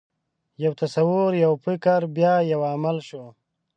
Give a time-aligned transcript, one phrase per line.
[0.63, 3.23] یو تصور، یو فکر، بیا یو عمل شو.